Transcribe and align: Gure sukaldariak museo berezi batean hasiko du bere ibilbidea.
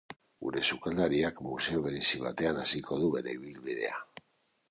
Gure 0.43 0.61
sukaldariak 0.75 1.41
museo 1.49 1.83
berezi 1.87 2.21
batean 2.25 2.61
hasiko 2.63 2.99
du 3.05 3.13
bere 3.17 3.37
ibilbidea. 3.41 4.01